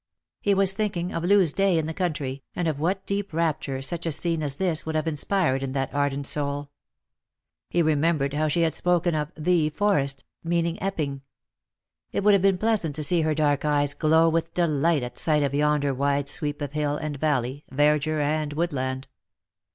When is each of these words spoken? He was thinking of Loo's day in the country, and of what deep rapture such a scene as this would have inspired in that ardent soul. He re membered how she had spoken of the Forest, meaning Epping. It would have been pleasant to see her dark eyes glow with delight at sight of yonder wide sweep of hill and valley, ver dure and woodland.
He 0.41 0.55
was 0.55 0.73
thinking 0.73 1.13
of 1.13 1.23
Loo's 1.23 1.53
day 1.53 1.77
in 1.77 1.85
the 1.85 1.93
country, 1.93 2.41
and 2.55 2.67
of 2.67 2.79
what 2.79 3.05
deep 3.05 3.31
rapture 3.33 3.83
such 3.83 4.07
a 4.07 4.11
scene 4.11 4.41
as 4.41 4.55
this 4.55 4.83
would 4.83 4.95
have 4.95 5.07
inspired 5.07 5.61
in 5.61 5.73
that 5.73 5.93
ardent 5.93 6.25
soul. 6.25 6.71
He 7.69 7.83
re 7.83 7.93
membered 7.93 8.33
how 8.33 8.47
she 8.47 8.61
had 8.61 8.73
spoken 8.73 9.13
of 9.13 9.31
the 9.37 9.69
Forest, 9.69 10.25
meaning 10.43 10.81
Epping. 10.81 11.21
It 12.11 12.23
would 12.23 12.33
have 12.33 12.41
been 12.41 12.57
pleasant 12.57 12.95
to 12.95 13.03
see 13.03 13.21
her 13.21 13.35
dark 13.35 13.63
eyes 13.63 13.93
glow 13.93 14.27
with 14.27 14.55
delight 14.55 15.03
at 15.03 15.19
sight 15.19 15.43
of 15.43 15.53
yonder 15.53 15.93
wide 15.93 16.27
sweep 16.27 16.63
of 16.63 16.71
hill 16.71 16.97
and 16.97 17.17
valley, 17.17 17.63
ver 17.69 17.99
dure 17.99 18.21
and 18.21 18.53
woodland. 18.53 19.07